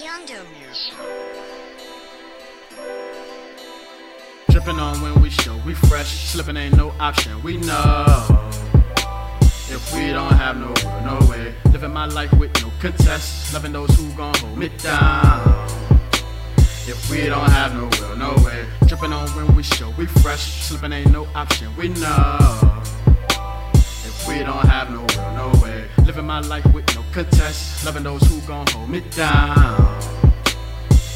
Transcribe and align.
Youngdo 0.00 0.42
Music. 0.58 0.94
Dripping 4.48 4.78
on 4.78 5.02
when 5.02 5.20
we 5.20 5.28
show, 5.28 5.54
we 5.66 5.74
fresh. 5.74 6.30
Slipping 6.30 6.56
ain't 6.56 6.74
no 6.74 6.94
option, 6.98 7.42
we 7.42 7.58
know. 7.58 8.06
If 9.68 9.92
we 9.94 10.10
don't 10.12 10.32
have 10.32 10.56
no 10.56 10.68
will, 10.68 11.00
no 11.04 11.26
way. 11.28 11.54
Living 11.70 11.92
my 11.92 12.06
life 12.06 12.32
with 12.38 12.50
no 12.62 12.72
contest. 12.80 13.52
Loving 13.52 13.72
those 13.72 13.94
who 13.94 14.10
gon' 14.12 14.34
hold 14.36 14.56
me 14.56 14.70
down. 14.78 15.68
If 16.86 17.10
we 17.10 17.26
don't 17.26 17.50
have 17.50 17.74
no 17.74 17.90
will, 18.00 18.16
no 18.16 18.34
way. 18.42 18.64
Dripping 18.86 19.12
on 19.12 19.28
when 19.36 19.54
we 19.54 19.62
show, 19.62 19.90
we 19.98 20.06
fresh. 20.06 20.62
Slipping 20.62 20.92
ain't 20.92 21.12
no 21.12 21.26
option, 21.34 21.76
we 21.76 21.88
know. 21.88 22.38
If 23.76 24.26
we 24.26 24.38
don't 24.38 24.66
have 24.66 24.90
no 24.90 25.00
will, 25.00 25.32
no 25.34 25.60
way. 25.62 25.88
Living 26.06 26.26
my 26.26 26.40
life 26.40 26.66
with 26.72 26.86
no 26.94 27.04
contest. 27.12 27.84
Loving 27.84 28.02
those 28.02 28.22
who 28.22 28.40
gon' 28.46 28.66
hold 28.68 28.88
me 28.88 29.00
down. 29.14 29.89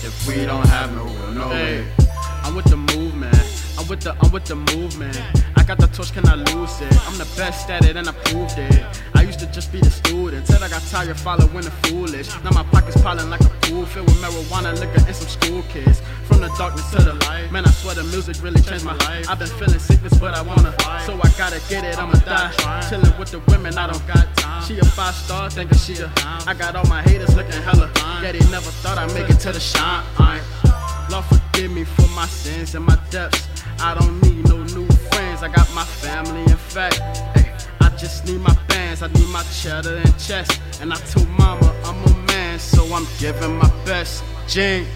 If 0.04 0.28
we 0.28 0.44
don't 0.44 0.66
have 0.68 0.94
no 0.94 1.04
will, 1.04 1.32
no 1.32 1.48
way. 1.48 1.86
I'm 2.42 2.54
with 2.54 2.66
the 2.66 2.76
movement. 2.76 3.34
I'm 3.78 3.88
with 3.88 4.00
the 4.00 4.14
I'm 4.20 4.30
with 4.32 4.44
the 4.44 4.56
movement. 4.56 5.18
I 5.56 5.62
got 5.64 5.78
the 5.78 5.86
torch, 5.86 6.12
can 6.12 6.28
I 6.28 6.34
lose 6.34 6.80
it? 6.82 6.92
I'm 7.08 7.16
the 7.16 7.28
best 7.36 7.70
at 7.70 7.86
it 7.86 7.96
and 7.96 8.06
I 8.06 8.12
proved 8.12 8.58
it. 8.58 8.84
I 9.14 9.22
used 9.22 9.38
to 9.40 9.46
just 9.46 9.72
be 9.72 9.80
the 9.80 9.90
student. 9.90 10.46
Said 10.46 10.62
I 10.62 10.68
got 10.68 10.82
tired 10.82 11.08
of 11.08 11.18
following 11.18 11.64
the 11.64 11.70
foolish. 11.88 12.28
Now 12.44 12.50
my 12.50 12.64
pockets 12.64 13.00
piling 13.00 13.30
like 13.30 13.40
a 13.40 13.48
pool 13.62 13.86
filled 13.86 14.06
with 14.06 14.20
marijuana, 14.20 14.78
liquor, 14.78 15.02
and 15.06 15.16
some 15.16 15.28
school 15.28 15.62
kids. 15.70 16.02
From 16.28 16.42
the 16.42 16.48
darkness 16.58 16.90
to 16.90 17.02
the 17.02 17.14
light. 17.26 17.50
Man, 17.50 17.64
I 17.64 17.70
swear 17.70 17.94
the 17.94 18.04
music 18.04 18.42
really 18.42 18.60
changed 18.60 18.84
my 18.84 18.96
life. 19.08 19.28
I've 19.30 19.38
been 19.38 19.48
feeling 19.48 19.78
sickness, 19.78 20.18
but 20.18 20.34
I 20.34 20.42
wanna. 20.42 20.74
So 21.06 21.14
I 21.16 21.32
gotta 21.38 21.60
get 21.70 21.82
it, 21.82 21.98
I'ma 21.98 22.18
die. 22.28 22.52
Chilling 22.90 23.18
with 23.18 23.30
the 23.30 23.40
women, 23.48 23.78
I 23.78 23.86
don't 23.90 24.06
got 24.06 24.36
time. 24.36 24.62
She 24.64 24.78
a 24.78 24.84
five 24.84 25.14
star, 25.14 25.48
thinking 25.48 25.78
she 25.78 25.94
a. 26.02 26.12
I 26.46 26.52
got 26.52 26.76
all 26.76 26.86
my 26.86 27.02
haters 27.02 27.34
looking 27.34 27.60
hella. 27.62 27.90
Yeah, 28.24 28.32
they 28.32 28.50
never 28.50 28.70
thought 28.80 28.96
I'd 28.96 29.12
make 29.12 29.28
it 29.28 29.38
to 29.40 29.52
the 29.52 29.60
shine. 29.60 30.02
Lord 31.10 31.26
forgive 31.26 31.70
me 31.70 31.84
for 31.84 32.08
my 32.16 32.24
sins 32.24 32.74
and 32.74 32.82
my 32.86 32.98
depths. 33.10 33.46
I 33.78 33.94
don't 33.94 34.18
need 34.22 34.48
no 34.48 34.62
new 34.62 34.88
friends. 35.12 35.42
I 35.42 35.48
got 35.48 35.70
my 35.74 35.84
family, 35.84 36.40
in 36.40 36.56
fact. 36.56 37.02
Ay, 37.36 37.54
I 37.82 37.90
just 37.98 38.24
need 38.24 38.40
my 38.40 38.56
bands. 38.66 39.02
I 39.02 39.08
need 39.08 39.28
my 39.28 39.42
cheddar 39.52 39.96
and 39.96 40.18
chest. 40.18 40.58
And 40.80 40.90
I 40.90 40.96
told 41.12 41.28
mama 41.28 41.70
I'm 41.84 42.02
a 42.02 42.26
man, 42.28 42.58
so 42.58 42.86
I'm 42.94 43.06
giving 43.18 43.58
my 43.58 43.68
best. 43.84 44.24
James. 44.48 44.88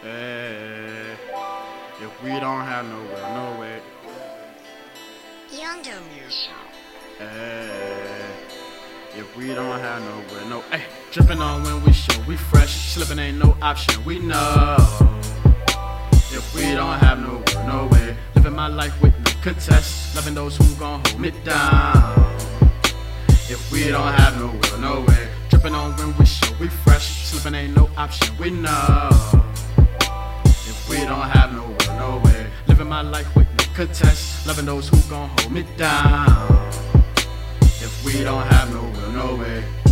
Hey, 0.00 1.10
eh, 1.10 2.04
if 2.04 2.22
we 2.22 2.30
don't 2.38 2.64
have 2.70 2.86
no 2.86 3.00
will, 3.02 3.34
no 3.34 3.60
way. 3.60 3.80
Youngdo 5.50 5.98
Music. 6.14 6.50
Eh. 7.18 7.26
Hey, 7.28 7.63
if 9.16 9.36
we 9.36 9.54
don't 9.54 9.78
have 9.78 10.02
no 10.02 10.34
will, 10.34 10.48
no. 10.48 10.60
Hey, 10.70 10.82
dripping 11.12 11.40
on 11.40 11.62
when 11.62 11.82
we 11.84 11.92
show, 11.92 12.20
we 12.26 12.36
fresh. 12.36 12.92
Slipping 12.92 13.18
ain't 13.18 13.38
no 13.38 13.56
option, 13.62 14.04
we 14.04 14.18
know. 14.18 14.76
If 16.32 16.52
we 16.54 16.62
don't 16.62 16.98
have 16.98 17.20
no 17.20 17.42
will, 17.46 17.66
no 17.66 17.88
way. 17.92 18.16
Living 18.34 18.54
my 18.54 18.66
life 18.66 19.00
with 19.00 19.14
no 19.24 19.32
contest. 19.42 20.16
Loving 20.16 20.34
those 20.34 20.56
who 20.56 20.64
gon' 20.76 21.00
hold 21.06 21.20
me 21.20 21.30
down. 21.44 22.36
If 23.48 23.70
we 23.70 23.88
don't 23.88 24.12
have 24.14 24.38
no 24.38 24.46
will, 24.46 24.78
no 24.78 25.00
way. 25.06 25.28
Dripping 25.48 25.74
on 25.74 25.96
when 25.96 26.16
we 26.16 26.26
show, 26.26 26.52
we 26.60 26.68
fresh. 26.68 27.06
Slipping 27.28 27.54
ain't 27.54 27.76
no 27.76 27.88
option, 27.96 28.36
we 28.38 28.50
know. 28.50 29.10
If 30.66 30.88
we 30.88 30.96
don't 30.96 31.28
have 31.36 31.52
no 31.52 31.62
will, 31.62 31.98
no 31.98 32.22
way. 32.24 32.46
Living 32.66 32.88
my 32.88 33.02
life 33.02 33.34
with 33.36 33.48
no 33.58 33.64
contest. 33.74 34.46
Loving 34.46 34.66
those 34.66 34.88
who 34.88 34.96
gon' 35.08 35.28
hold 35.38 35.52
me 35.52 35.64
down. 35.76 36.50
If 37.86 38.04
we 38.04 38.24
don't 38.24 38.46
have 38.46 38.72
no 38.72 38.83
way. 39.32 39.83